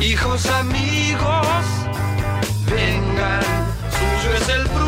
[0.00, 1.64] Hijos amigos,
[2.70, 3.42] vengan,
[3.90, 4.87] suyo es el fruto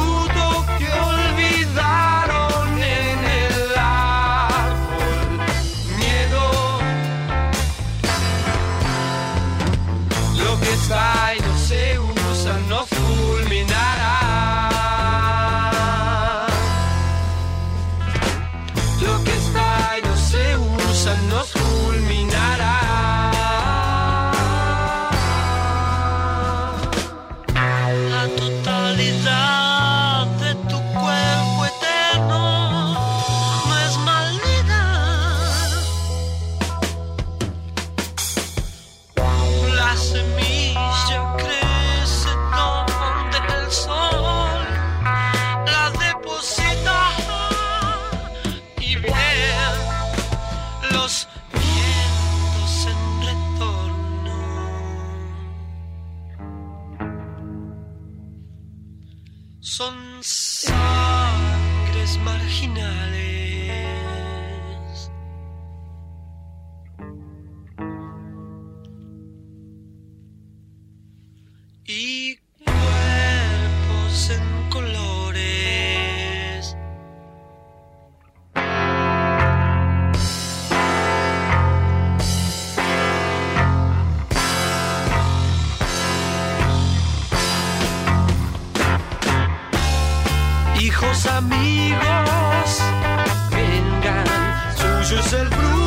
[95.32, 95.79] el fruto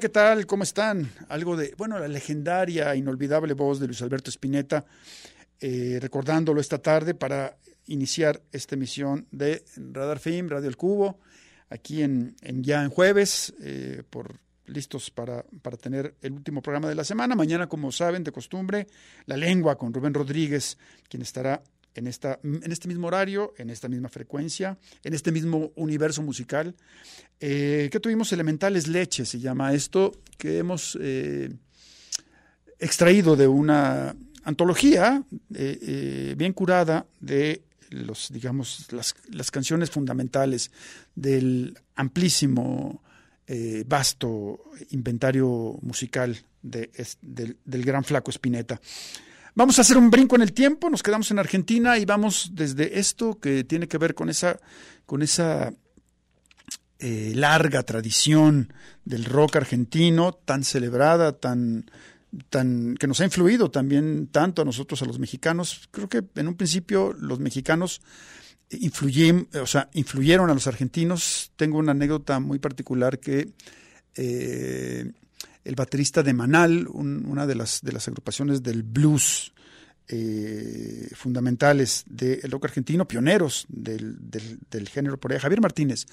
[0.00, 0.46] ¿Qué tal?
[0.46, 1.10] ¿Cómo están?
[1.28, 4.84] Algo de, bueno, la legendaria, inolvidable voz de Luis Alberto Spinetta,
[5.58, 7.56] eh, recordándolo esta tarde para
[7.86, 11.18] iniciar esta emisión de Radar Film, Radio El Cubo,
[11.70, 16.90] aquí en, en ya en jueves, eh, por listos para, para tener el último programa
[16.90, 17.34] de la semana.
[17.34, 18.88] Mañana, como saben, de costumbre,
[19.24, 20.76] La Lengua con Rubén Rodríguez,
[21.08, 21.62] quien estará
[21.96, 26.74] en, esta, en este mismo horario, en esta misma frecuencia, en este mismo universo musical.
[27.40, 31.50] Eh, que tuvimos Elementales Leches, se llama esto, que hemos eh,
[32.78, 34.14] extraído de una
[34.44, 35.22] antología
[35.54, 40.70] eh, eh, bien curada de los, digamos, las, canciones fundamentales
[41.14, 43.02] del amplísimo
[43.86, 44.60] vasto
[44.90, 46.90] inventario musical de,
[47.22, 48.80] del, del, gran flaco Spinetta.
[49.56, 52.98] Vamos a hacer un brinco en el tiempo, nos quedamos en Argentina y vamos desde
[52.98, 54.60] esto que tiene que ver con esa,
[55.06, 55.72] con esa
[56.98, 58.70] eh, larga tradición
[59.06, 61.90] del rock argentino, tan celebrada, tan,
[62.50, 65.88] tan, que nos ha influido también tanto a nosotros, a los mexicanos.
[65.90, 68.02] Creo que en un principio los mexicanos
[68.68, 71.50] influyen, o sea, influyeron a los argentinos.
[71.56, 73.54] Tengo una anécdota muy particular que
[74.16, 75.12] eh,
[75.66, 79.52] el baterista de Manal, una de las, de las agrupaciones del blues
[80.08, 86.06] eh, fundamentales del rock argentino, pioneros del, del, género por ahí, Javier Martínez,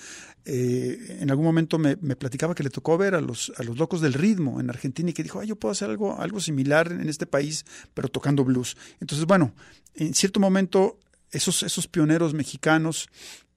[0.46, 4.02] eh, en algún momento me, platicaba que le tocó ver a los, a los locos
[4.02, 7.28] del ritmo en Argentina y que dijo, yo puedo hacer algo, algo similar en este
[7.28, 8.76] país, pero tocando blues.
[9.00, 9.54] Entonces, bueno,
[9.94, 10.98] en cierto momento
[11.30, 13.10] esos, esos pioneros mexicanos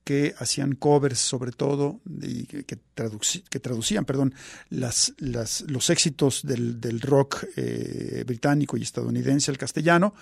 [0.07, 4.37] que hacían covers sobre todo y que, traducían perdón,
[4.71, 10.15] las, las, los éxitos del, rock eh, británico y estadounidense al castellano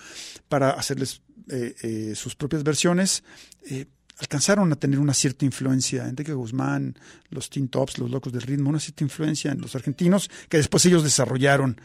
[0.49, 3.23] para hacerles eh, eh, sus propias versiones.
[4.17, 6.97] alcanzaron a tener una cierta influencia, Enrique Guzmán,
[7.29, 10.83] los Teen Tops, los Locos del Ritmo, una cierta influencia en los argentinos que después
[10.87, 11.79] ellos desarrollaron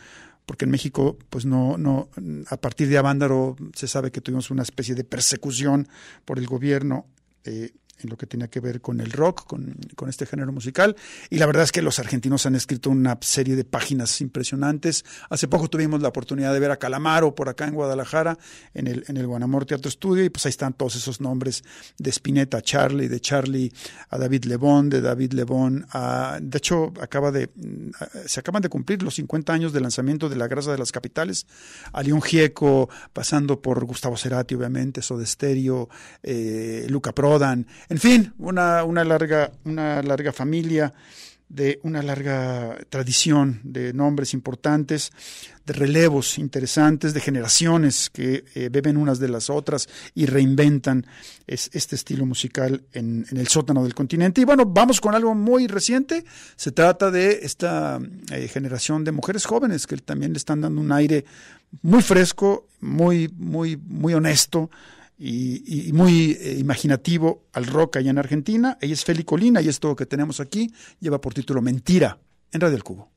[0.47, 2.09] porque en México, pues no, no,
[2.49, 5.87] a partir de Avándaro se sabe que tuvimos una especie de persecución
[6.25, 7.07] por el gobierno
[7.45, 10.97] eh, en lo que tenía que ver con el rock, con, con, este género musical.
[11.29, 15.05] Y la verdad es que los argentinos han escrito una serie de páginas impresionantes.
[15.29, 18.39] Hace poco tuvimos la oportunidad de ver a Calamaro por acá en Guadalajara,
[18.75, 21.63] en el, en el Guanamor Teatro Estudio, y pues ahí están todos esos nombres
[21.99, 23.73] de Spinetta a Charlie, de Charlie
[24.09, 26.39] a David Lebón, de David Lebón a...
[26.41, 27.51] De hecho, acaba de,
[28.27, 31.47] se acaban de cumplir los 50 años del lanzamiento de La Grasa de las Capitales,
[31.93, 35.89] a León Gieco, pasando por Gustavo Cerati, obviamente, Soda Stereo,
[36.23, 40.95] eh, Luca Prodan, en fin, una, larga, una larga familia
[41.49, 45.11] de una larga tradición de nombres importantes,
[45.67, 51.05] de relevos interesantes, de generaciones que eh, beben unas de las otras y reinventan
[51.49, 54.41] este estilo musical en, el sótano del continente.
[54.41, 56.25] Y bueno, vamos con algo muy reciente.
[56.55, 57.99] Se trata de esta
[58.31, 61.25] eh, generación de mujeres jóvenes que también le están dando un aire
[61.83, 64.71] muy fresco, muy, muy, muy honesto
[65.23, 68.79] y, muy eh, imaginativo al rock allá en Argentina.
[68.81, 72.19] Ella es Feli Colina y esto que tenemos aquí lleva por título Mentira
[72.53, 73.11] en Radio El Cubo.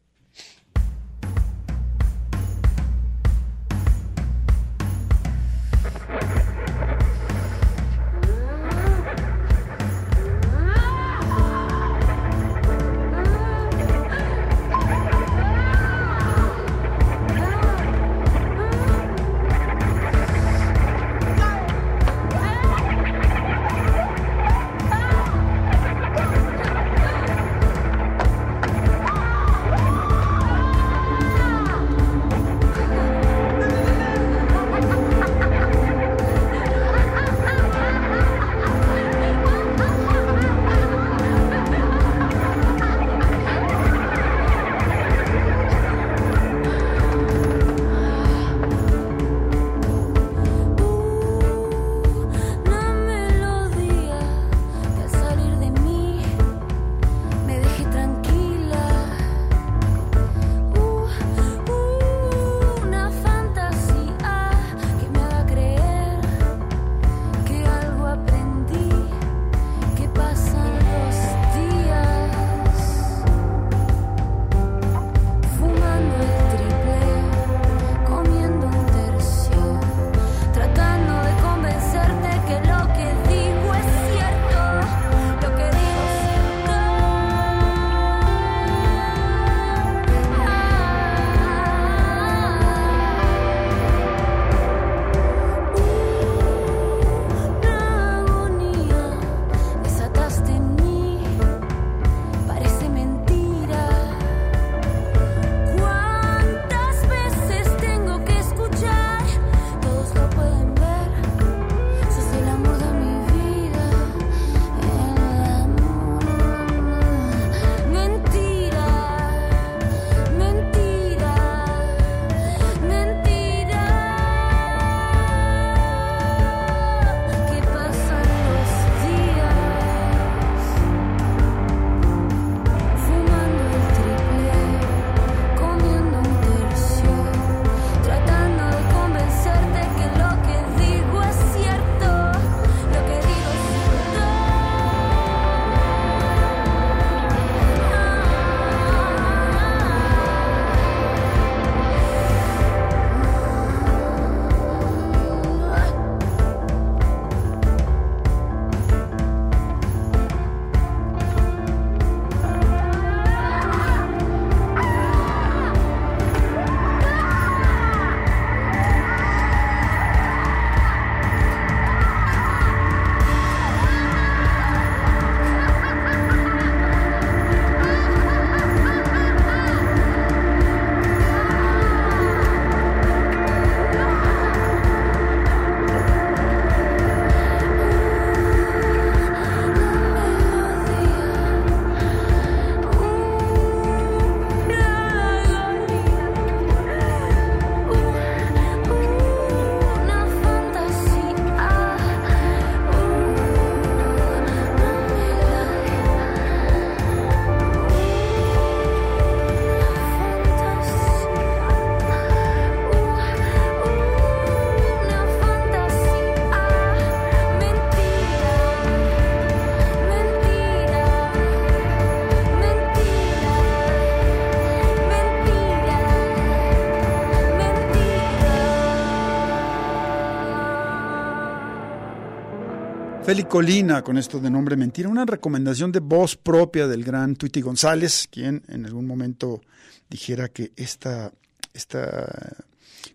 [233.25, 237.61] Feli Colina, con esto de nombre mentira, una recomendación de voz propia del gran Tuiti
[237.61, 239.61] González, quien en algún momento
[240.09, 241.31] dijera que esta,
[241.73, 242.57] esta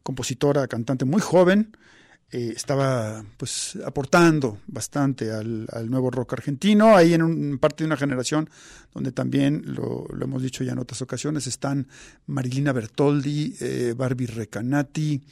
[0.02, 1.76] compositora, cantante muy joven,
[2.30, 7.98] eh, estaba pues aportando bastante al, nuevo rock argentino, ahí en un, parte de una
[7.98, 8.48] generación
[8.94, 11.86] donde también, lo, hemos dicho ya en otras ocasiones, están
[12.26, 15.22] Marilina Bertoldi, eh, Barbie Recanati,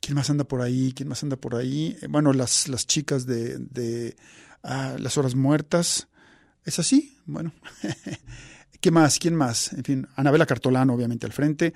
[0.00, 0.92] ¿quién más anda por ahí?
[0.94, 1.96] ¿Quién más anda por ahí?
[2.00, 4.16] Eh, bueno, las, las chicas de, de
[4.62, 6.08] ah, Las Horas Muertas,
[6.64, 7.18] ¿es así?
[7.26, 7.52] Bueno.
[8.80, 9.18] ¿Qué más?
[9.18, 9.72] ¿Quién más?
[9.72, 11.72] En fin, Anabela Cartolano, obviamente, al frente.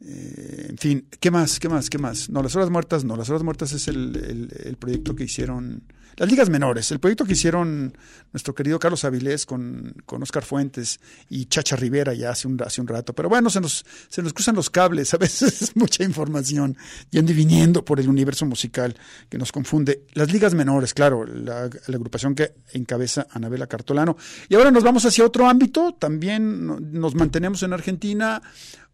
[0.00, 1.60] Eh, en fin, ¿qué más?
[1.60, 1.88] ¿Qué más?
[1.88, 2.28] ¿Qué más?
[2.28, 3.16] No, las horas muertas no.
[3.16, 5.84] Las horas muertas es el, el, proyecto que hicieron.
[6.16, 7.96] Las ligas menores, el proyecto que hicieron
[8.32, 12.80] nuestro querido Carlos Avilés con, con Oscar Fuentes y Chacha Rivera ya hace un, hace
[12.80, 13.14] un rato.
[13.14, 16.76] Pero bueno, se nos, se nos cruzan los cables, a veces es mucha información
[17.10, 18.96] yendo y viniendo por el universo musical
[19.28, 20.04] que nos confunde.
[20.14, 24.16] Las ligas menores, claro, la, la agrupación que encabeza Anabela Cartolano.
[24.48, 28.42] Y ahora nos vamos hacia otro ámbito, también nos mantenemos en Argentina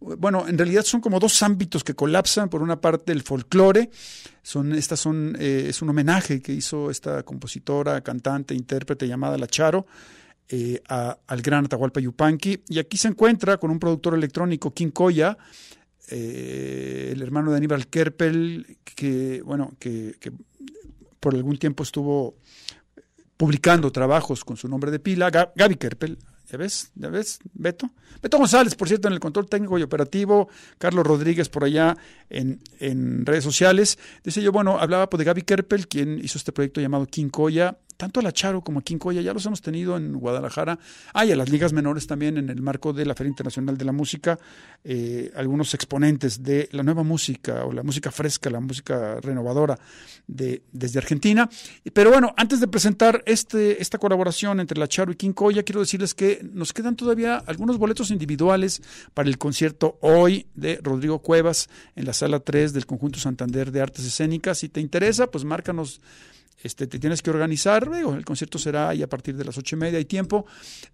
[0.00, 2.48] bueno, en realidad son como dos ámbitos que colapsan.
[2.48, 3.90] Por una parte, el folclore,
[4.48, 9.46] son, estas son, eh, es un homenaje que hizo esta compositora, cantante, intérprete llamada La
[9.46, 9.86] Charo.
[10.48, 15.36] Eh, al gran Atahualpa Yupanqui, y aquí se encuentra con un productor electrónico, King Koya,
[16.08, 20.32] eh, el hermano de Aníbal Kerpel, que, bueno, que, que
[21.20, 22.36] por algún tiempo estuvo
[23.36, 26.16] publicando trabajos con su nombre de pila, Gaby Kerpel,
[26.50, 26.92] ¿Ya ves?
[26.94, 27.90] ¿Ya ves, Beto?
[28.22, 31.96] Beto González, por cierto, en el control técnico y operativo, Carlos Rodríguez por allá
[32.30, 33.98] en, en redes sociales.
[34.24, 38.20] Dice yo, bueno, hablaba pues, de Gaby Kerpel, quien hizo este proyecto llamado Quincoya, tanto
[38.20, 40.78] a la Charo como a Quincoya, ya los hemos tenido en Guadalajara.
[41.12, 43.84] Ah, y a las ligas menores también en el marco de la Feria Internacional de
[43.84, 44.38] la Música,
[44.84, 49.76] eh, algunos exponentes de la nueva música o la música fresca, la música renovadora
[50.28, 51.50] de, desde Argentina.
[51.92, 56.14] Pero bueno, antes de presentar este, esta colaboración entre la Charo y Quincoya, quiero decirles
[56.14, 58.80] que nos quedan todavía algunos boletos individuales
[59.12, 63.80] para el concierto hoy de Rodrigo Cuevas en la sala 3 del Conjunto Santander de
[63.80, 64.58] Artes Escénicas.
[64.58, 66.00] Si te interesa, pues márcanos
[66.62, 69.78] este, te tienes que organizar, el concierto será ahí a partir de las ocho y
[69.78, 70.46] media, hay tiempo,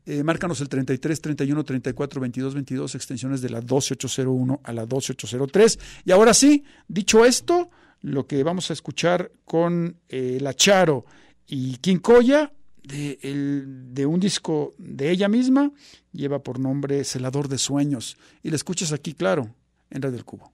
[0.05, 5.79] eh, márcanos el 33, 31, 34, 22, 22, extensiones de la 12801 a la 12803.
[6.05, 7.71] Y ahora sí, dicho esto,
[8.03, 11.07] lo que vamos a escuchar con eh, La Charo
[11.47, 12.53] y Quincoya,
[12.83, 13.19] de,
[13.65, 15.73] de un disco de ella misma,
[16.13, 19.55] lleva por nombre Celador de Sueños, y la escuchas aquí, claro,
[19.91, 20.54] en Radio del Cubo.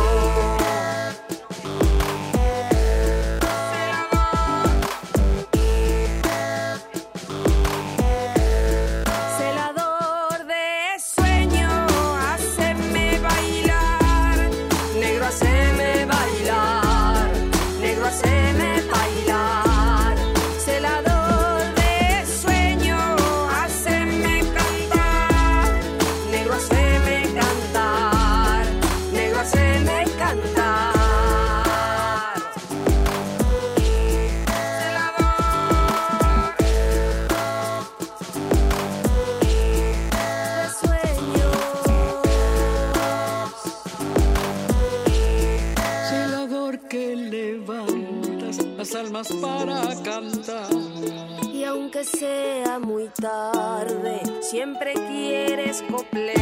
[52.03, 56.39] Sea muy tarde, siempre quieres coplear.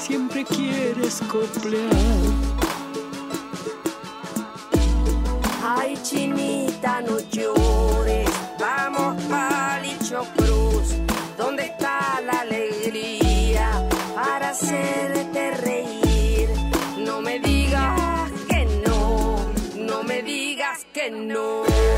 [0.00, 1.92] Siempre quieres coplear.
[5.62, 7.71] Ay, chinita, no llores.
[21.02, 21.91] Que no.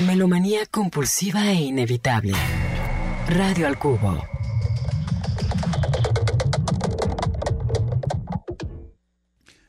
[0.00, 2.34] Melomanía compulsiva e inevitable.
[3.28, 4.12] Radio al cubo.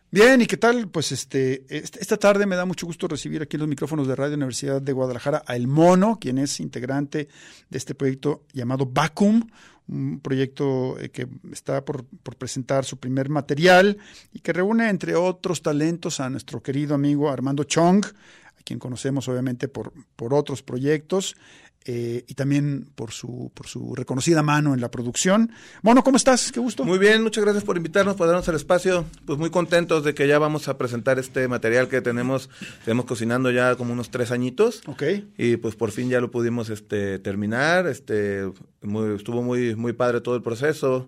[0.09, 0.89] Bien, ¿y qué tal?
[0.89, 4.15] Pues este, est- esta tarde me da mucho gusto recibir aquí en los micrófonos de
[4.15, 7.27] Radio Universidad de Guadalajara a El Mono, quien es integrante
[7.69, 9.47] de este proyecto llamado Vacuum,
[9.89, 13.97] un proyecto eh, que está por, por presentar su primer material
[14.31, 18.05] y que reúne, entre otros talentos, a nuestro querido amigo Armando Chong,
[18.67, 21.35] quien conocemos obviamente por, por otros proyectos.
[21.89, 25.51] eh, y también por su, por su reconocida mano en la producción.
[25.83, 26.51] Mono, ¿cómo estás?
[26.51, 26.83] Qué gusto.
[26.83, 29.05] Muy bien, muchas gracias por invitarnos, por darnos el espacio.
[29.25, 32.49] Pues muy contentos de que ya vamos a presentar este material que tenemos,
[32.83, 34.81] tenemos cocinando ya como unos tres añitos.
[34.87, 35.03] Ok.
[35.37, 37.87] Y pues por fin ya lo pudimos este, terminar.
[37.87, 38.51] Este,
[38.81, 41.07] muy- estuvo muy, muy padre todo el proceso.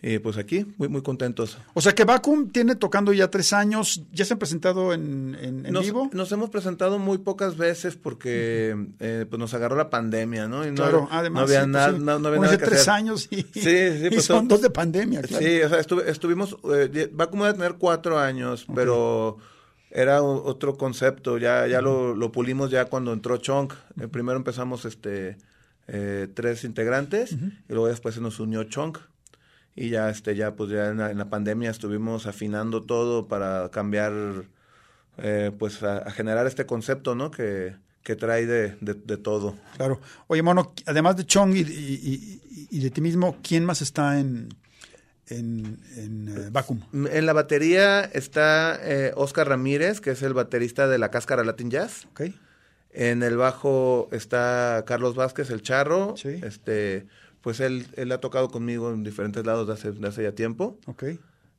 [0.00, 1.58] Y pues aquí, muy, muy contentos.
[1.74, 5.66] O sea que Vacuum tiene tocando ya tres años, ya se han presentado en, en,
[5.66, 6.08] en Nos, vivo.
[6.12, 10.64] nos hemos presentado muy pocas veces porque eh, pues nos agarró la pandemia, ¿no?
[10.64, 11.40] Y no, claro, además.
[11.40, 12.04] no había, sí, nada pues sí.
[12.04, 12.94] no, no había nada que tres hacer.
[12.94, 15.44] años y, Sí, sí, y pues son son- dos de pandemia, claro.
[15.44, 19.38] Sí, o sea, estuve- estuvimos, eh, va como a tener cuatro años, pero
[19.90, 23.72] era otro concepto, ya, ya lo, lo pulimos ya cuando entró Chong.
[24.00, 25.38] Eh, primero empezamos este
[25.88, 28.96] eh, tres integrantes y luego después se nos unió Chong.
[29.80, 33.68] Y ya, este, ya, pues ya en la, en la pandemia estuvimos afinando todo para
[33.70, 34.12] cambiar,
[35.18, 37.30] eh, pues a, a generar este concepto, ¿no?
[37.30, 39.54] Que, que trae de, de, de todo.
[39.76, 40.00] Claro.
[40.26, 44.18] Oye, Mono, además de Chong y, y- y- y de ti mismo, ¿quién más está
[44.18, 44.48] en,
[45.28, 46.80] en, en eh, Vacuum?
[47.12, 51.70] En la batería está eh, Oscar Ramírez, que es el baterista de la Cáscara Latin
[51.70, 52.06] Jazz.
[52.10, 52.22] ¿Ok?
[52.90, 56.14] En el bajo está Carlos Vázquez, el charro.
[56.16, 56.40] Sí.
[56.42, 57.06] Este,
[57.48, 60.78] pues él, él ha tocado conmigo en diferentes lados de hace, de hace ya tiempo.
[60.84, 61.04] ¿Ok?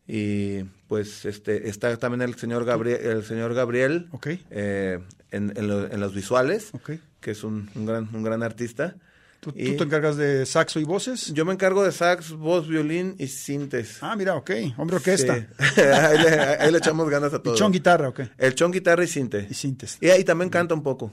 [0.08, 4.28] Y pues este está también el señor Gabriel, el señor Gabriel Ok.
[4.52, 5.00] eh,
[5.32, 6.92] en, en lo- en los visuales, Ok.
[7.20, 8.96] que es un, un gran, un gran artista.
[9.40, 11.34] ¿Tú, tú Y te encargas de saxo y voces?
[11.34, 13.98] Yo me encargo de sax, voz, violín y sintes.
[14.02, 14.52] Ah, mira, ok.
[14.78, 15.36] Hombre orquesta.
[15.40, 15.82] Sí.
[15.82, 17.56] ahí, le, ahí le echamos ganas a Y todo.
[17.56, 18.20] Chong guitarra, ok.
[18.38, 19.48] El chon guitarra y sinte.
[19.50, 19.98] Y sintes.
[20.02, 21.12] Y ahí también canta un poco.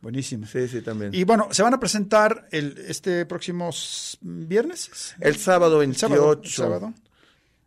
[0.00, 0.46] Buenísimo.
[0.46, 1.14] Sí, sí, también.
[1.14, 3.70] Y bueno, se van a presentar el, este próximo
[4.20, 5.14] viernes.
[5.20, 6.08] el sábado El 28.
[6.08, 6.94] sábado, el sábado.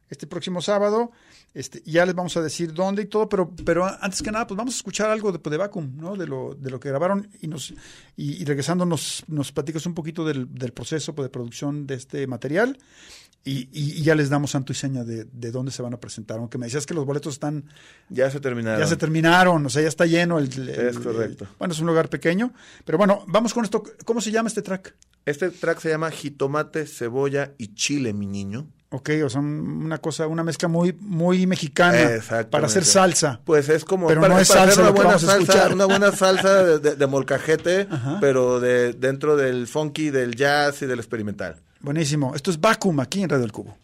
[0.09, 1.11] Este próximo sábado.
[1.53, 4.57] Este, ya les vamos a decir dónde y todo, pero, pero antes que nada, pues
[4.57, 6.15] vamos a escuchar algo de, de Vacuum, ¿no?
[6.15, 7.71] De lo, de lo que grabaron y nos
[8.15, 11.95] y, y regresando nos, nos platicas un poquito del, del proceso pues, de producción de
[11.95, 12.77] este material
[13.43, 16.37] y, y- ya les damos santo y seña de, de dónde se van a presentar.
[16.37, 17.65] Aunque me decías que los boletos están
[18.09, 18.79] Ya se terminaron.
[18.79, 21.47] ya se terminaron, o sea, ya está lleno el, el- Es el- correcto.
[21.57, 22.53] bueno, es un lugar pequeño,
[22.85, 23.81] pero bueno, vamos con esto.
[24.05, 24.93] ¿Cómo se llama este track?
[25.25, 28.67] Este track se llama Jitomate, Cebolla y Chile, mi niño.
[28.93, 31.97] Ok, o sea, un- una cosa, una mezcla muy, muy mexicana
[32.49, 33.39] para hacer salsa.
[33.45, 36.11] Pues es como Pero para, no es para hacer salsa una buena salsa, una buena
[36.11, 38.17] salsa de, de- de molcajete, Ajá.
[38.19, 41.55] pero de dentro del funky, del jazz y del experimental.
[41.81, 42.35] Buenísimo.
[42.35, 43.75] Esto es Vacuum aquí en Radio El Cubo.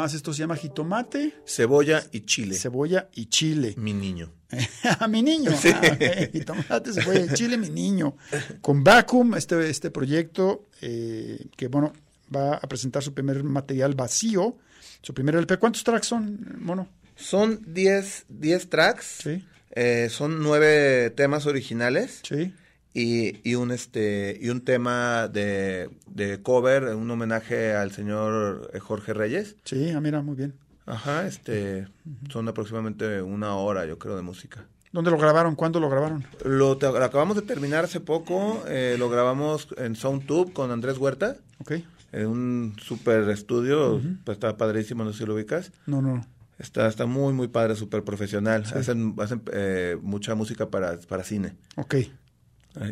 [0.00, 2.54] Más, esto se llama jitomate, Cebolla y chile.
[2.56, 3.74] cebolla y chile.
[3.76, 4.32] Mi niño.
[4.98, 5.50] a mi niño.
[5.52, 6.28] Ah.
[6.32, 8.16] Jitomate, cebolla y chile, mi niño.
[8.60, 11.92] Con Vacuum, este, este proyecto eh, que, bueno,
[12.34, 14.56] va a presentar su primer material vacío,
[15.02, 15.56] su primer LP.
[15.58, 16.88] ¿Cuántos tracks son, mono?
[17.16, 19.18] Son 10 10 tracks.
[19.22, 19.44] Sí.
[19.72, 22.52] Eh, son nueve temas originales Sí.
[22.94, 28.78] Y, y un este y un tema de, de cover, un homenaje al señor eh,
[28.80, 29.56] Jorge Reyes.
[29.64, 30.54] Sí, ah, mira, muy bien.
[30.86, 31.86] Ajá, este,
[32.30, 34.66] son aproximadamente una hora, yo creo, de música.
[34.92, 35.54] ¿Dónde lo grabaron?
[35.54, 36.24] ¿Cuándo lo grabaron?
[36.44, 40.98] Lo, te- lo acabamos de terminar hace poco, eh, lo grabamos en SoundTube con Andrés
[40.98, 41.74] Huerta, Ok.
[42.10, 45.70] en un super estudio, pues está padrísimo, no sé si lo ubicas.
[45.86, 46.26] No, no.
[46.58, 48.64] Está, está muy, muy padre, súper profesional.
[48.74, 51.54] Hacen, hacen eh, mucha música para, para cine.
[51.76, 51.94] Ok.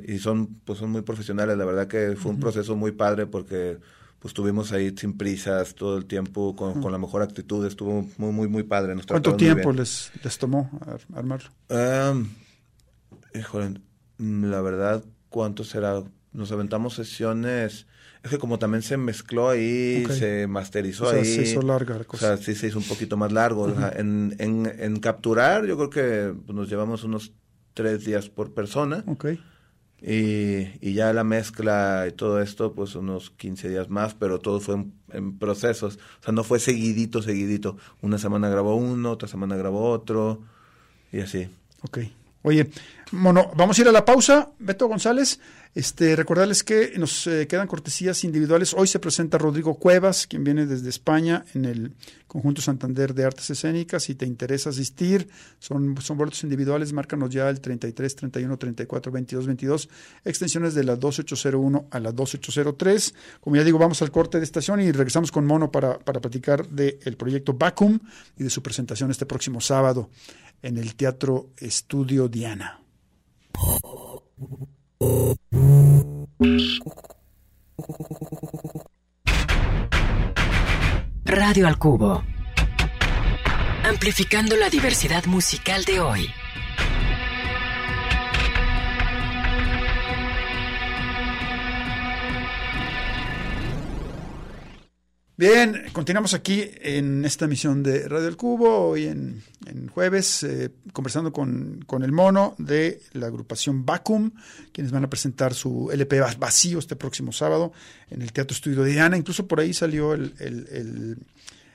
[0.06, 1.56] Y son, pues son muy profesionales.
[1.56, 3.78] La verdad que fue un proceso muy padre porque
[4.18, 7.64] pues estuvimos ahí sin prisas todo el tiempo, con, con la mejor actitud.
[7.64, 8.94] Estuvo muy, muy, muy padre.
[8.96, 11.50] Nos ¿Cuánto tiempo les, les tomó ar- armarlo?
[13.34, 13.80] Híjole,
[14.18, 16.02] mm, la verdad, ¿cuánto será?
[16.32, 17.86] Nos aventamos sesiones.
[18.24, 21.24] Es que como también se mezcló ahí, se masterizó O sea, ahí.
[21.24, 22.36] se hizo larga la O cosa.
[22.36, 23.62] sea, sí se hizo un poquito más largo.
[23.62, 27.32] O sea, en, en, en capturar, yo creo que pues, nos llevamos unos
[27.74, 29.04] tres días por persona.
[29.06, 29.26] Ok.
[30.00, 34.60] Y, y ya la mezcla y todo esto, pues unos 15 días más, pero todo
[34.60, 35.98] fue en, en procesos.
[36.20, 37.76] O sea, no fue seguidito, seguidito.
[38.00, 40.40] Una semana grabó uno, otra semana grabó otro,
[41.12, 41.48] y así.
[41.82, 41.98] Ok.
[42.48, 42.70] Oye,
[43.12, 44.52] bueno, vamos a ir a la pausa.
[44.58, 45.38] Beto González,
[45.74, 48.72] este, recordarles que nos eh, quedan cortesías individuales.
[48.72, 51.92] Hoy se presenta Rodrigo Cuevas, quien viene desde España en el
[52.26, 54.04] Conjunto Santander de Artes Escénicas.
[54.04, 56.94] Si te interesa asistir, son, son individuales.
[56.94, 59.88] Márcanos ya el 33 31 34 22 22,
[60.24, 63.14] extensiones de la 2801 a la 2803.
[63.42, 66.66] Como ya digo, vamos al corte de estación y regresamos con Mono para, para platicar
[66.66, 67.98] del proyecto Vacuum
[68.38, 70.08] y de su presentación este próximo sábado
[70.62, 72.80] en el Teatro Estudio Diana.
[81.24, 82.24] Radio al Cubo.
[83.84, 86.28] Amplificando la diversidad musical de hoy.
[95.38, 99.40] Bien, continuamos aquí en esta emisión de Radio El Cubo, hoy en,
[99.94, 104.32] jueves, eh, conversando con, con el mono de la agrupación Vacuum,
[104.72, 107.72] quienes van a presentar su LP va- vacío este próximo sábado
[108.10, 109.16] en el Teatro Estudio de Diana.
[109.16, 111.18] Incluso por ahí salió el, el- el-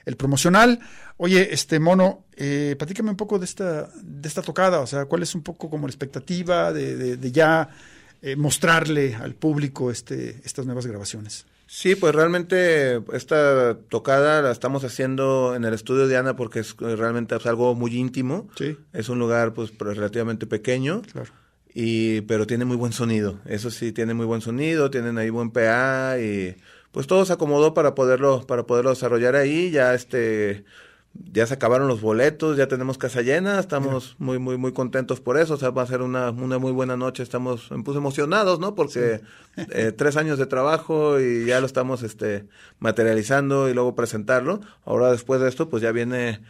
[0.06, 0.82] el promocional.
[1.16, 5.24] Oye, este mono, eh, platícame un poco de esta, de esta tocada, o sea, cuál
[5.24, 7.70] es un poco como la expectativa de, de- de ya
[8.22, 11.46] eh, mostrarle al público este, estas nuevas grabaciones.
[11.76, 16.76] Sí, pues realmente esta tocada la estamos haciendo en el estudio de Ana porque es
[16.80, 18.48] eh, realmente es algo muy íntimo.
[18.56, 18.78] Sí.
[18.94, 21.02] Es un lugar pues relativamente pequeño.
[21.12, 21.32] Claro.
[21.74, 23.40] y pero tiene muy buen sonido.
[23.48, 26.56] Eso sí, tiene muy buen sonido, tienen ahí buen PA y
[26.92, 29.72] pues todo se acomodó para poderlo para poderlo desarrollar ahí.
[29.72, 30.66] Ya este
[31.14, 35.38] ya se acabaron los boletos, ya tenemos casa llena, estamos muy muy muy contentos por
[35.38, 38.74] eso, o sea, va a ser una, una muy buena noche, estamos pues, emocionados, ¿no?
[38.74, 39.22] Porque
[39.58, 42.48] eh, tres años de trabajo y ya lo estamos este
[42.80, 44.62] materializando y luego presentarlo.
[44.86, 46.42] Ahora después de esto, pues ya viene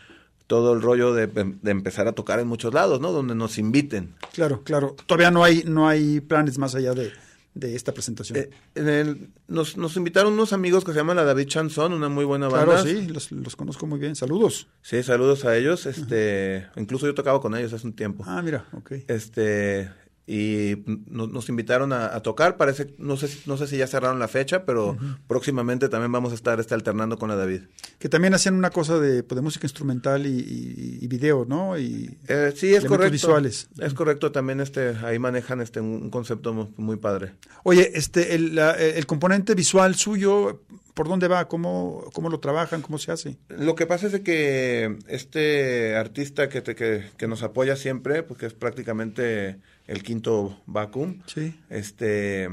[0.48, 3.12] todo el rollo de, de empezar a tocar en muchos lados, ¿no?
[3.12, 4.16] Donde nos inviten.
[4.34, 4.96] Claro, claro.
[5.06, 7.12] Todavía no hay, no hay planes más allá de,
[7.56, 8.38] de esta presentación.
[8.40, 12.10] Eh, en el- nos, nos invitaron unos amigos que se llaman la David Chanson, una
[12.10, 12.90] muy buena claro, banda.
[12.90, 14.16] sí, los, los conozco muy bien.
[14.16, 14.68] Saludos.
[14.82, 15.86] Sí, saludos a ellos.
[15.86, 18.24] Este, incluso yo tocaba con ellos hace un tiempo.
[18.28, 18.92] Ah, mira, ok.
[19.08, 19.92] Este,
[20.26, 22.56] y no- nos invitaron a, a tocar.
[22.58, 26.32] Parece, no sé, si- no sé si ya cerraron la fecha, pero próximamente también vamos
[26.32, 27.64] a estar este, alternando con la David.
[28.00, 31.78] Que también hacían una cosa de, pues, de música instrumental y, y- y video, ¿no?
[31.78, 33.12] Y Eh, sí, es correcto.
[33.12, 33.68] visuales.
[33.80, 34.32] Es correcto.
[34.32, 37.34] También este, ahí manejan este un, concepto mu- muy padre.
[37.64, 40.62] Oye, este, el, la- el componente visual suyo,
[40.94, 41.48] ¿por dónde va?
[41.48, 42.82] ¿Cómo, ¿Cómo lo trabajan?
[42.82, 43.38] ¿Cómo se hace?
[43.50, 48.24] Lo que pasa es de que este artista que, te- que, que nos apoya siempre,
[48.24, 49.60] porque es prácticamente
[49.94, 51.56] el quinto vacuum, Sí.
[51.70, 52.50] este,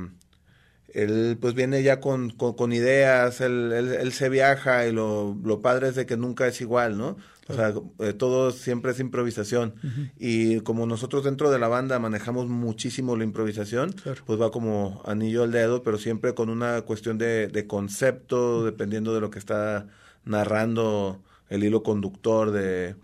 [0.93, 5.37] él pues viene ya con, con, con ideas, él, él, él se viaja y lo,
[5.45, 7.17] lo padre es de que nunca es igual, ¿no?
[7.49, 9.75] O sea, eh, todo siempre es improvisación.
[10.19, 14.23] Y como nosotros dentro de la banda manejamos muchísimo la improvisación, Claro.
[14.25, 19.15] pues va como anillo al dedo, pero siempre con una cuestión de, de concepto, dependiendo
[19.15, 19.89] de lo que está
[20.25, 22.95] narrando el hilo conductor de,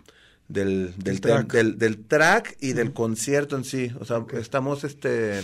[0.48, 1.52] del, del, track.
[1.52, 3.92] del, del track y del concierto en sí.
[4.00, 5.42] O sea, estamos, este,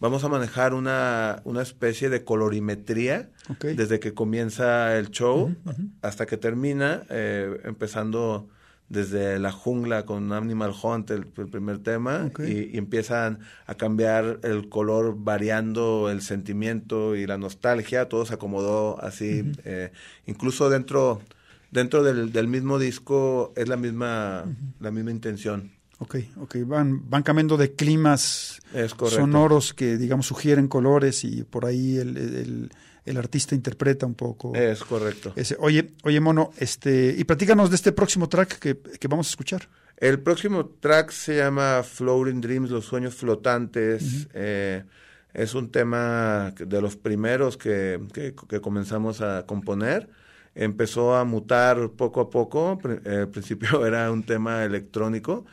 [0.00, 5.54] vamos a manejar una, una especie de colorimetría desde que comienza el show
[6.00, 8.48] hasta que termina, eh, empezando
[8.88, 14.68] desde la jungla con Animal Hunt, el, el primer tema, y empiezan a cambiar el
[14.68, 19.92] color variando el sentimiento y la nostalgia, todo se acomodó así, eh,
[20.26, 21.22] incluso dentro
[21.72, 24.44] dentro del, del mismo disco es la misma
[24.78, 25.72] la misma intención.
[25.98, 26.56] Ok, ok.
[26.66, 28.60] Van, van cambiando de climas
[29.20, 32.70] sonoros que, digamos, sugieren colores y por ahí el, el-
[33.04, 34.54] el artista interpreta un poco.
[34.54, 35.32] Es correcto.
[35.34, 35.56] ese.
[35.58, 39.68] Oye, oye, mono, este, y platícanos de este próximo track que, que vamos a escuchar.
[39.96, 44.28] El próximo track se llama Floating Dreams, los sueños flotantes.
[44.34, 44.84] Eh,
[45.34, 50.08] es un tema de los primeros que, que- que comenzamos a componer.
[50.54, 52.78] Empezó a mutar poco a poco.
[53.04, 55.46] Eh, al principio era un tema electrónico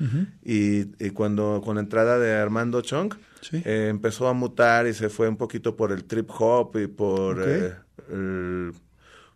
[0.43, 3.61] y, y cuando con la entrada de Armando Chong Sí.
[3.63, 7.41] eh, empezó a mutar y se fue un poquito por el trip hop y por
[7.47, 7.73] eh,
[8.11, 8.73] el,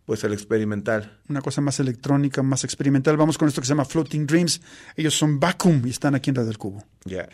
[0.04, 1.18] pues el experimental.
[1.30, 3.16] Una cosa más electrónica, más experimental.
[3.16, 4.60] Vamos con esto que se llama Floating Dreams.
[4.94, 6.84] Ellos son Vacuum y están aquí en Radio del Cubo.
[7.06, 7.26] Ya.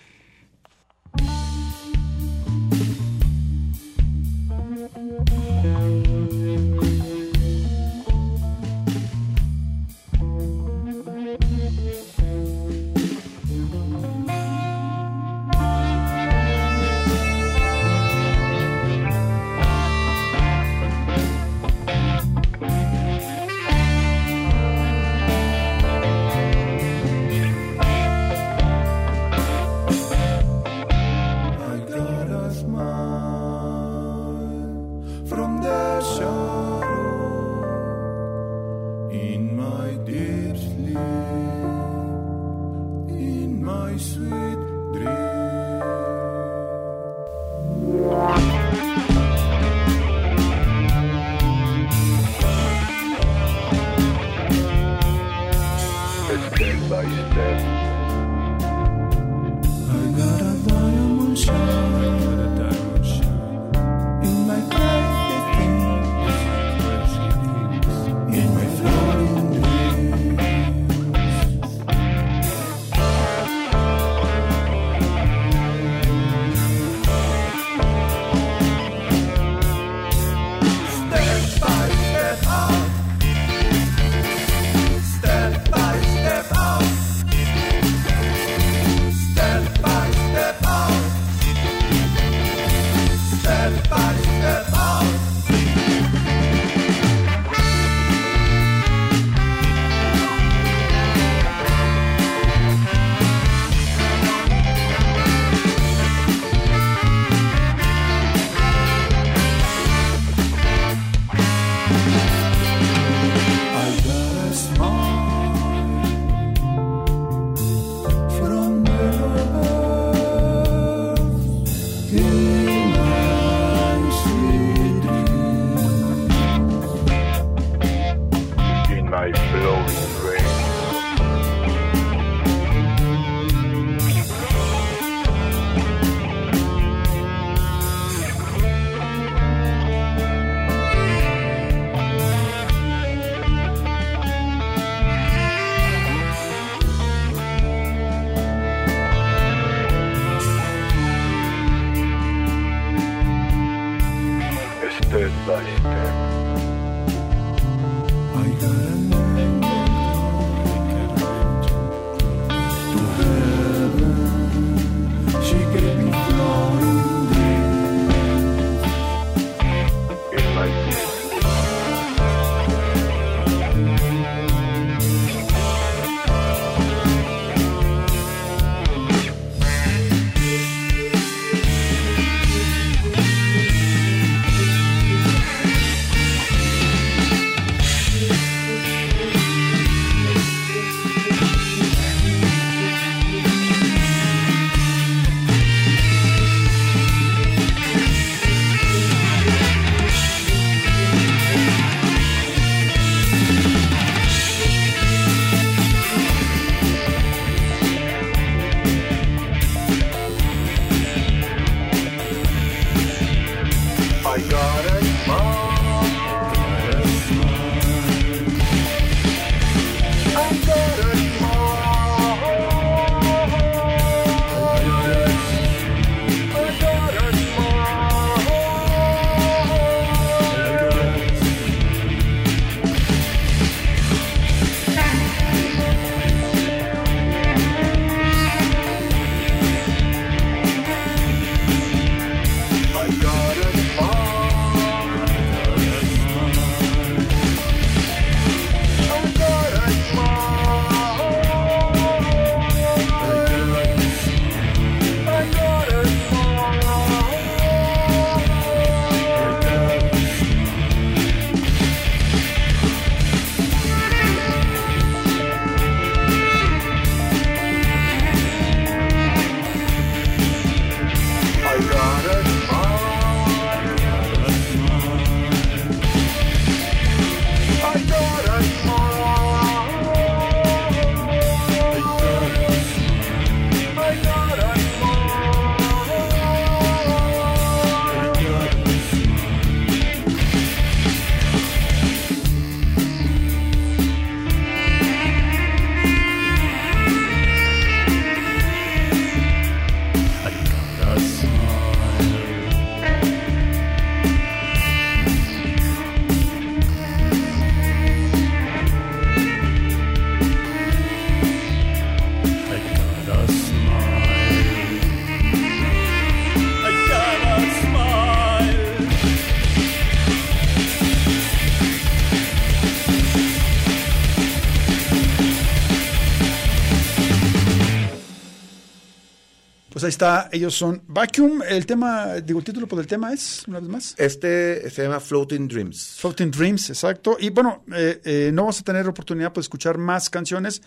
[330.10, 331.62] Está, ellos son Vacuum.
[331.66, 334.14] El tema, digo, el título por el tema es, una vez más.
[334.18, 336.16] Este se llama Floating Dreams.
[336.18, 337.36] Floating Dreams, exacto.
[337.40, 340.82] Y bueno, eh, eh, no vamos a tener oportunidad pues, de escuchar más canciones.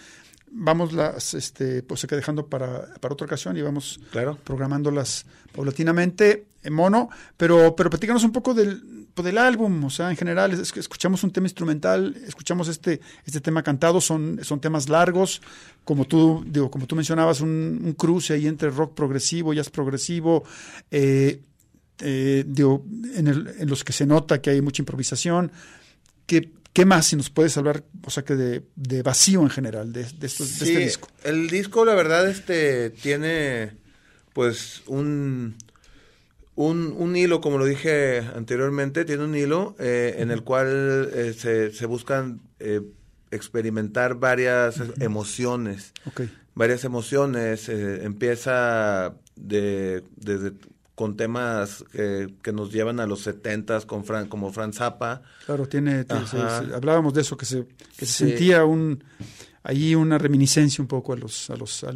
[0.56, 4.38] Vamos las, este, pues se queda dejando para, para otra ocasión y vamos Claro.
[4.44, 7.10] programándolas paulatinamente en mono.
[7.38, 11.24] Pero, pero platícanos un poco del, pues, del álbum, o sea, en general, es escuchamos
[11.24, 15.42] un tema instrumental, escuchamos este, este tema cantado, son, son temas largos,
[15.84, 20.44] como tú, digo, como tú mencionabas, un, un cruce ahí entre rock progresivo, jazz progresivo,
[20.92, 21.42] eh,
[22.00, 25.52] eh, digo, en, el- en los que se nota que hay mucha improvisación.
[26.26, 29.92] ¿Qué, qué más si nos puedes hablar, o sea, que de, de vacío en general,
[29.94, 31.08] de, de estos- de Sí, este disco?
[31.24, 33.72] El disco, la verdad, este tiene
[34.34, 35.56] pues un,
[36.56, 41.34] un, un hilo, como lo dije anteriormente, tiene un hilo eh, en el cual eh,
[41.38, 42.82] se, se buscan eh,
[43.36, 45.94] experimentar varias emociones.
[46.06, 46.22] Ok,
[46.56, 47.68] varias emociones.
[47.70, 50.54] eh, empieza de, desde
[50.96, 55.24] con temas eh, que nos llevan a los setentas con Fran, como Franz Zappa.
[55.46, 56.64] claro, tiene, tiene- se- Ajá.
[56.66, 57.66] se- hablábamos de eso, que se,
[57.98, 59.04] que se sentía un,
[59.64, 61.94] ahí una reminiscencia un poco a, los, a, los, a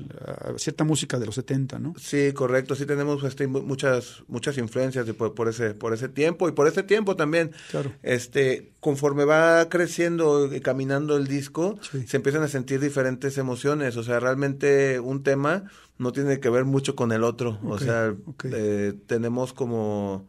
[0.58, 1.94] cierta música de los 70, ¿no?
[2.00, 2.76] Sí, correcto.
[2.76, 6.54] Sí tenemos este, mu- muchas muchas influencias de por, por ese por ese tiempo y
[6.54, 7.52] por ese tiempo también.
[7.72, 7.92] Claro.
[8.04, 12.08] Este, conforme va creciendo y caminando el disco, Sí.
[12.08, 13.98] se empiezan a sentir diferentes emociones.
[13.98, 15.66] O sea, realmente un tema
[15.98, 17.60] no tiene que ver mucho con el otro.
[17.64, 18.16] o sea,
[18.46, 20.28] eh, tenemos como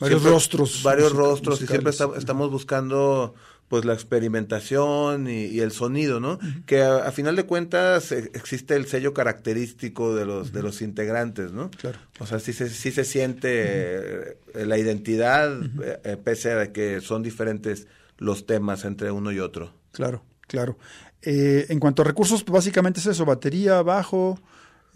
[0.00, 3.34] Varios rostros varios musica- rostros y siempre estamos buscando
[3.68, 6.38] pues la experimentación y, y el sonido, ¿no?
[6.66, 10.80] Que a, a final de cuentas eh, existe el sello característico de los de los
[10.82, 11.70] integrantes, ¿no?
[11.70, 11.98] Claro.
[12.18, 17.00] O sea, sí se, sí se siente eh, la identidad, eh, eh, pese a que
[17.00, 19.74] son diferentes los temas entre uno y otro.
[19.92, 20.78] Claro, claro.
[21.22, 24.40] Eh, en cuanto a recursos, pues básicamente es eso, batería, bajo,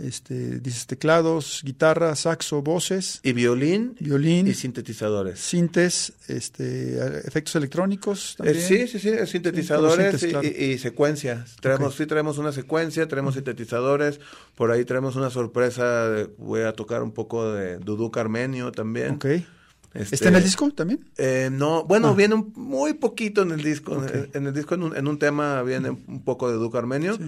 [0.02, 5.38] este, dices teclados, guitarra, saxo, voces, Y violín, violín, y sintetizadores.
[5.38, 8.60] sintes, este, efectos electrónicos Eh, también.
[8.60, 11.56] sí, sí, sí, sintetizadores Sí, sintes, y, y- y secuencias.
[11.60, 11.94] Traemos.
[11.94, 14.20] Sí, traemos una secuencia, tenemos sintetizadores,
[14.54, 19.12] por ahí traemos una sorpresa, de- voy a tocar un poco de Duduk Armenio también.
[19.14, 19.26] Ok.
[19.94, 21.04] Este, ¿Está en el disco también?
[21.18, 22.14] Eh, no, bueno, Ah.
[22.14, 24.02] viene un- muy poquito en el disco.
[24.06, 27.18] En, en el disco, en un, en un tema, viene un poco de Duque Armenio.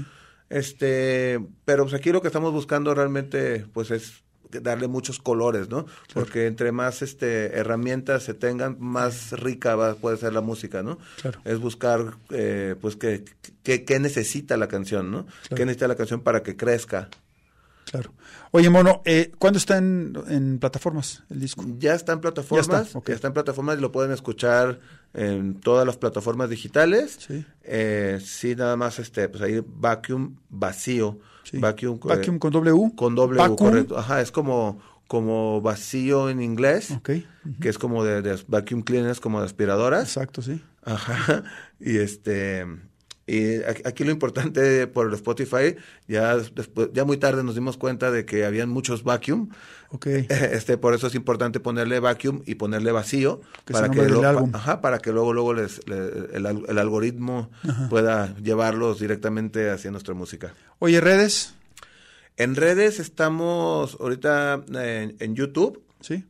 [0.50, 4.22] Este, pero pues aquí lo que estamos buscando realmente, pues es
[4.62, 5.84] darle muchos colores, ¿no?
[6.12, 10.98] Porque entre más este herramientas se tengan, más rica va, puede ser la música, ¿no?
[11.20, 11.40] Claro.
[11.44, 13.24] Es buscar, eh, pues, qué
[13.64, 15.24] qué- qué necesita la canción, ¿no?
[15.26, 15.56] Claro.
[15.56, 17.08] ¿Qué necesita la canción para que crezca?
[17.90, 18.12] Claro.
[18.50, 21.64] Oye, Mono, eh, ¿cuándo está en, en plataformas el disco?
[21.78, 24.80] Ya está en plataformas, Ya ya está, está, en plataformas y lo pueden escuchar
[25.12, 27.16] en todas las plataformas digitales.
[27.26, 27.44] Sí.
[27.62, 31.58] Eh, sí, nada más este, pues ahí vacuum vacío, Sí.
[31.58, 32.92] vacuum, eh, Vacuum con W.
[32.96, 33.56] con Vacuum.
[33.56, 33.98] correcto.
[33.98, 37.10] Ajá, es como como vacío en inglés, Ok.
[37.60, 40.02] que es como de, de vacuum cleaners, como de aspiradoras.
[40.04, 40.62] Exacto, sí.
[40.82, 41.44] Ajá.
[41.80, 42.64] Y este
[43.26, 45.76] y aquí aquí lo importante por el Spotify,
[46.08, 49.48] ya después, ya muy tarde nos dimos cuenta de que habían muchos vacuum.
[49.90, 50.06] Ok.
[50.28, 54.50] Este, por eso es importante ponerle vacuum y ponerle vacío Que para que, lo- álbum.
[54.54, 57.50] ajá, para que luego luego les, le- el, al- el algoritmo
[57.90, 60.52] pueda llevarlos directamente hacia nuestra música.
[60.80, 61.54] Oye, redes.
[62.36, 66.24] En redes estamos ahorita en, en YouTube Sí.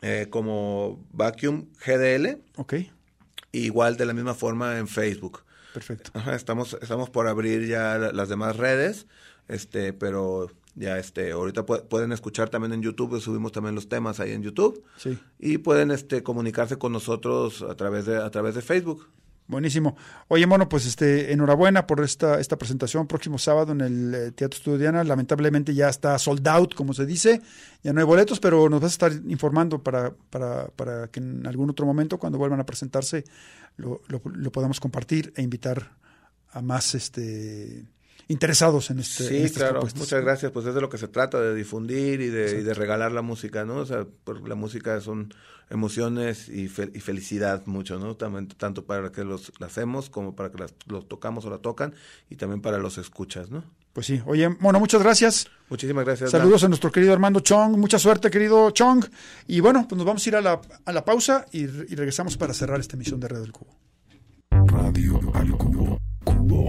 [0.00, 2.74] eh, como Vacuum GDL, Ok.
[3.50, 5.40] igual de la misma forma en Facebook.
[5.72, 6.10] Perfecto.
[6.14, 9.06] Ajá, estamos, estamos por abrir ya la- las demás redes,
[9.48, 14.20] este, pero ya este, ahorita pu- pueden escuchar también en YouTube, subimos también los temas
[14.20, 15.18] ahí en YouTube Sí.
[15.38, 19.08] y pueden este comunicarse con nosotros a través de a través de Facebook.
[19.52, 19.96] Buenísimo.
[20.28, 24.56] Oye, Mono, pues este, enhorabuena por esta, esta presentación próximo sábado en el eh, Teatro
[24.56, 25.04] Estudiana.
[25.04, 27.42] Lamentablemente ya está sold out, como se dice.
[27.82, 31.46] Ya no hay boletos, pero nos vas a estar informando para, para, para que en
[31.46, 33.24] algún otro momento, cuando vuelvan a presentarse,
[33.76, 35.98] lo, lo, lo podamos compartir e invitar
[36.52, 37.84] a más este
[38.28, 40.00] interesados en este Sí, en estas claro, propuestas.
[40.00, 40.52] muchas gracias.
[40.52, 43.22] Pues es de lo que se trata, de difundir y de, y de regalar la
[43.22, 43.76] música, ¿no?
[43.76, 45.32] O sea, por- la música son
[45.70, 48.14] emociones y, fel- y felicidad mucho, ¿no?
[48.16, 51.58] También, tanto para que los la hacemos como para que las, los tocamos o la
[51.58, 51.94] tocan
[52.28, 53.64] y también para los escuchas, ¿no?
[53.94, 54.22] Pues sí.
[54.26, 55.48] Oye, Mono, muchas gracias.
[55.68, 56.32] Muchísimas gracias.
[56.32, 56.40] Dan.
[56.42, 57.76] Saludos a nuestro querido Armando Chong.
[57.76, 59.04] Mucha suerte, querido Chong.
[59.46, 62.36] Y bueno, pues nos vamos a ir a la, a la pausa y, y regresamos
[62.38, 63.76] para cerrar esta emisión de Red del Cubo.
[64.50, 65.98] Radio al cubo.
[66.24, 66.68] Cubo.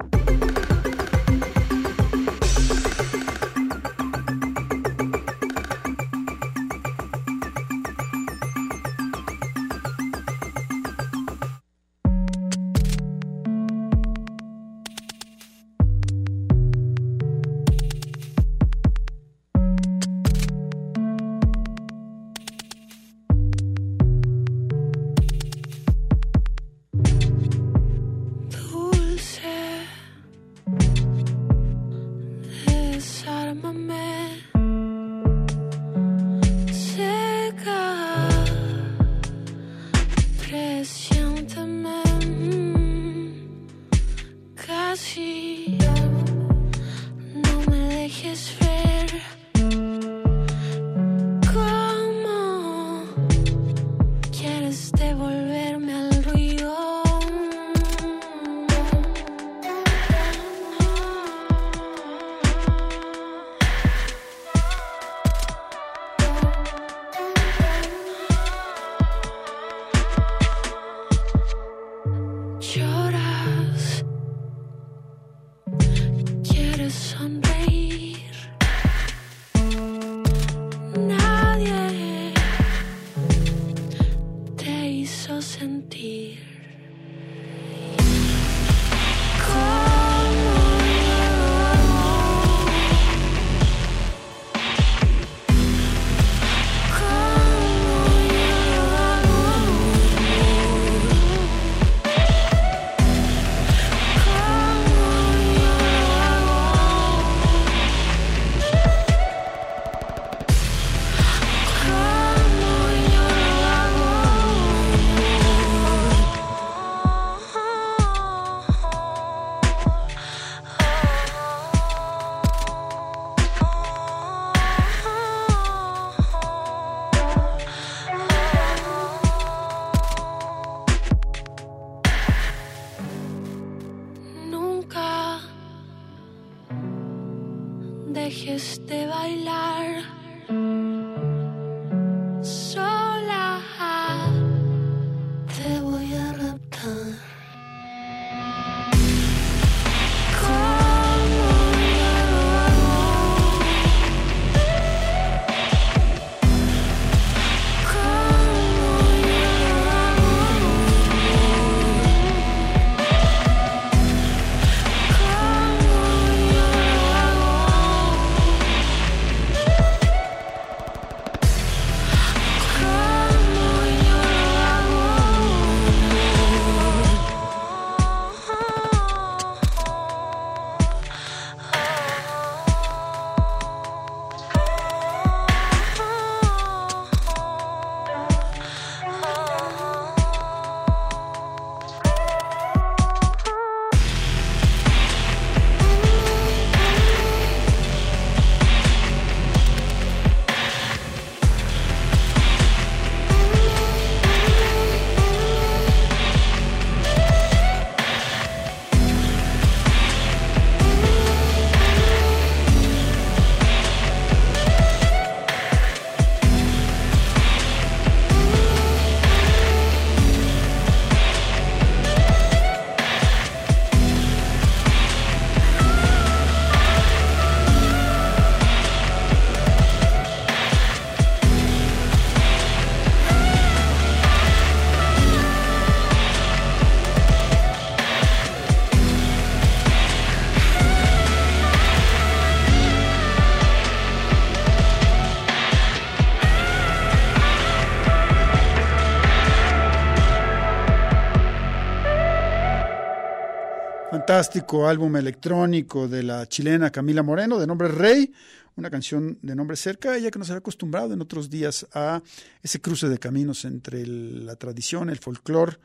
[254.41, 258.33] Fantástico álbum electrónico de la chilena Camila Moreno, de nombre Rey,
[258.75, 262.23] una canción de nombre cerca, ella que nos ha acostumbrado en otros días a
[262.63, 265.77] ese cruce de caminos entre la tradición, el folclore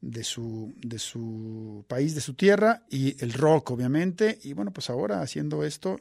[0.00, 4.40] de su, de su país, de su tierra, y el rock, obviamente.
[4.42, 5.96] Y bueno, pues ahora haciendo esto,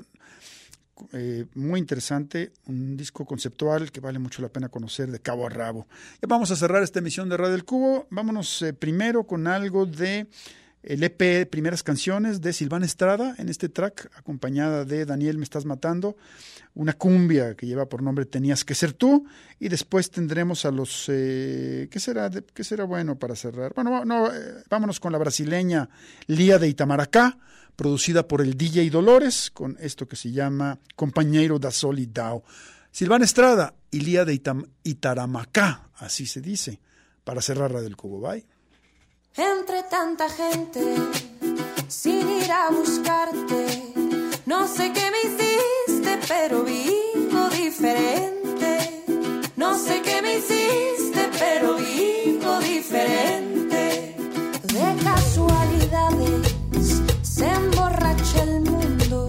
[1.14, 5.50] eh, muy interesante, un disco conceptual que vale mucho la pena conocer de cabo a
[5.50, 5.86] rabo.
[6.20, 8.08] Ya vamos a cerrar esta emisión de Radio del Cubo.
[8.10, 10.26] Vámonos eh, primero con algo de
[10.82, 15.66] el EP Primeras Canciones de Silvana Estrada en este track, acompañada de Daniel Me Estás
[15.66, 16.16] Matando,
[16.74, 19.26] una cumbia que lleva por nombre Tenías que ser tú,
[19.60, 21.06] y después tendremos a los...
[21.10, 23.74] Eh, ¿qué, será ¿Qué será bueno para cerrar?
[23.76, 25.90] Bueno, no, eh, vámonos con la brasileña
[26.28, 27.38] Lía de Itamaracá,
[27.76, 32.44] producida por el DJ Dolores, con esto que se llama Compañero da Solidao.
[32.92, 36.80] Silvana Estrada y Lía de Itam- Itaramacá, así se dice,
[37.24, 38.30] para cerrar la del Cubo.
[39.36, 40.82] Entre tanta gente,
[41.88, 43.94] sin ir a buscarte,
[44.46, 49.04] no sé qué me hiciste, pero vivo diferente.
[49.56, 54.16] No sé qué me hiciste, pero vivo diferente.
[54.64, 59.28] De casualidades se emborracha el mundo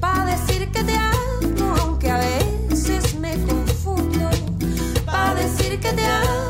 [0.00, 4.30] para decir que te amo, aunque a veces me confundo.
[5.04, 6.49] Para decir que te amo,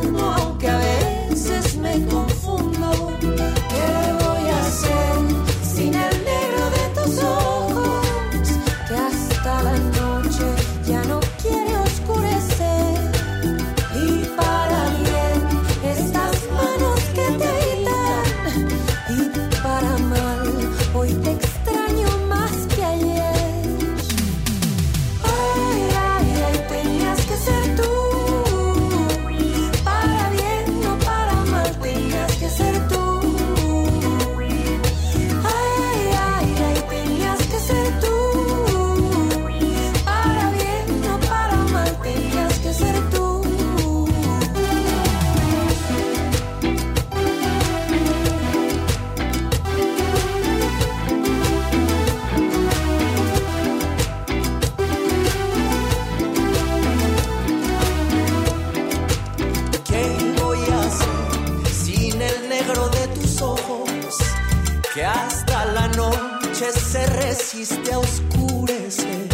[66.72, 69.29] se resiste a oscurecer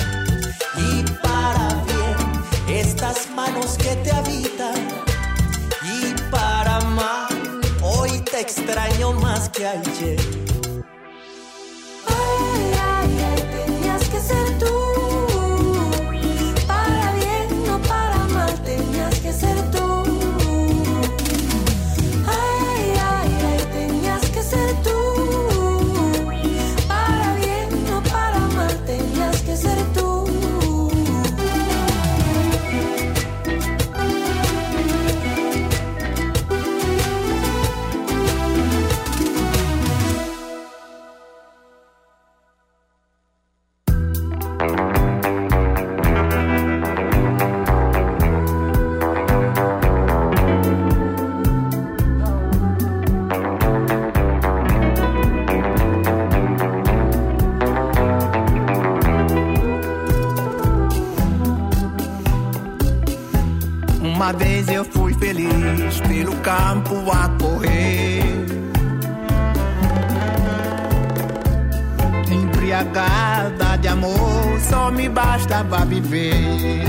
[64.66, 68.22] vez eu fui feliz pelo campo a correr.
[72.30, 76.84] Embriagada de amor, só me bastava viver.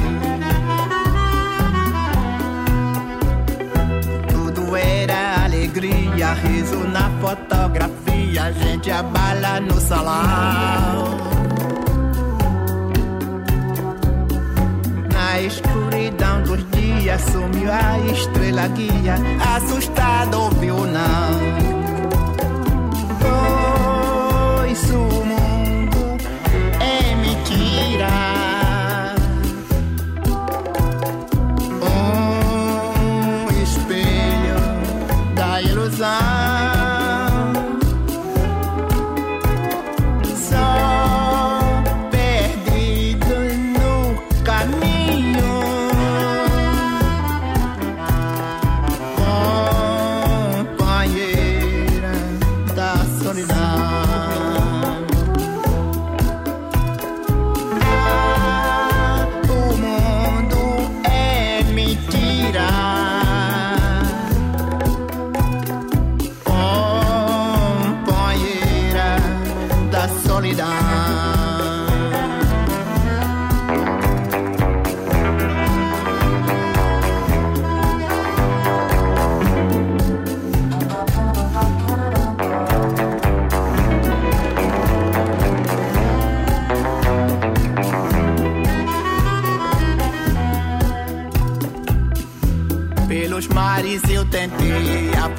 [4.30, 11.37] Tudo era alegria, riso na fotografia, gente a bala no salão.
[17.18, 19.16] Dias sumiu a estrela guia,
[19.56, 21.32] assustado ouviu não.
[24.64, 25.07] Pois o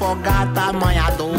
[0.09, 1.33] afogar tamanha dor.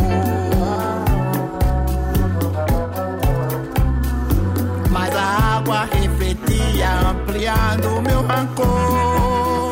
[4.91, 9.71] Mas a água refletia, ampliando meu rancor.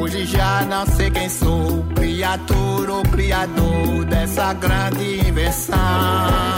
[0.00, 6.49] Hoje já não sei quem sou, criatura ou criador dessa grande invenção.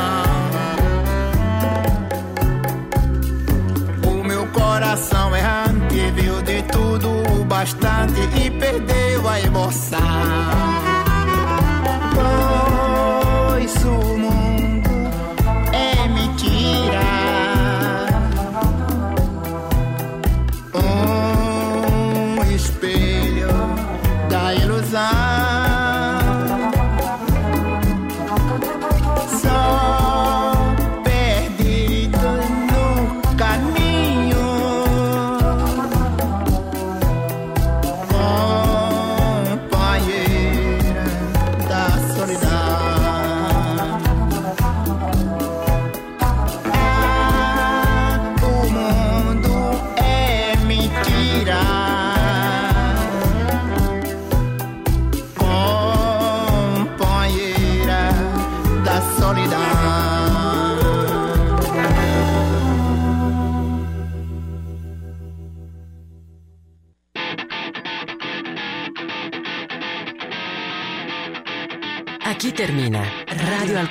[9.33, 9.92] my boss.